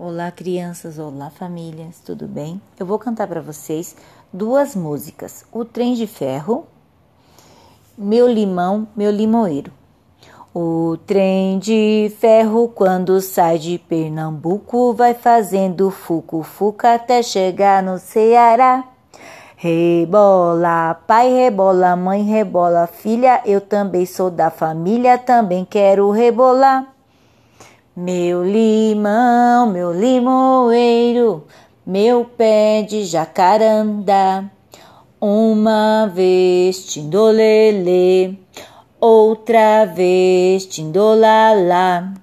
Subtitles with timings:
[0.00, 2.62] Olá, crianças, olá, famílias, tudo bem?
[2.78, 3.96] Eu vou cantar para vocês
[4.32, 6.68] duas músicas: O Trem de Ferro,
[7.98, 9.72] Meu Limão, Meu Limoeiro.
[10.54, 18.84] O trem de ferro, quando sai de Pernambuco, vai fazendo fuco-fuca até chegar no Ceará.
[19.56, 26.97] Rebola, pai rebola, mãe rebola, filha, eu também sou da família, também quero rebolar.
[28.00, 31.44] Meu limão, meu limoeiro,
[31.84, 34.48] meu pé de jacaranda.
[35.20, 38.38] Uma vez tindolele,
[39.00, 42.14] outra vez tindolala.